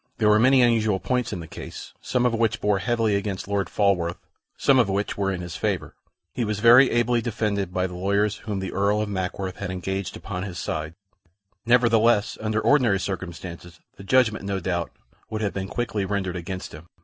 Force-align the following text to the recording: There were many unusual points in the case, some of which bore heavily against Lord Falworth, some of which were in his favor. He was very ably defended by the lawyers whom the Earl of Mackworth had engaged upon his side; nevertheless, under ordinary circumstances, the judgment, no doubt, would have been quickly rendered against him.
There 0.17 0.29
were 0.29 0.39
many 0.39 0.63
unusual 0.63 0.99
points 0.99 1.31
in 1.31 1.41
the 1.41 1.47
case, 1.47 1.93
some 2.01 2.25
of 2.25 2.33
which 2.33 2.59
bore 2.59 2.79
heavily 2.79 3.15
against 3.15 3.47
Lord 3.47 3.69
Falworth, 3.69 4.17
some 4.57 4.79
of 4.79 4.89
which 4.89 5.15
were 5.15 5.31
in 5.31 5.41
his 5.41 5.55
favor. 5.55 5.93
He 6.33 6.43
was 6.43 6.59
very 6.59 6.89
ably 6.89 7.21
defended 7.21 7.71
by 7.71 7.85
the 7.85 7.93
lawyers 7.93 8.37
whom 8.37 8.57
the 8.61 8.73
Earl 8.73 9.03
of 9.03 9.09
Mackworth 9.09 9.57
had 9.57 9.69
engaged 9.69 10.17
upon 10.17 10.41
his 10.41 10.57
side; 10.57 10.95
nevertheless, 11.67 12.35
under 12.41 12.59
ordinary 12.61 12.99
circumstances, 12.99 13.79
the 13.97 14.03
judgment, 14.03 14.43
no 14.43 14.59
doubt, 14.59 14.89
would 15.29 15.41
have 15.41 15.53
been 15.53 15.67
quickly 15.67 16.03
rendered 16.03 16.35
against 16.35 16.71
him. 16.73 16.87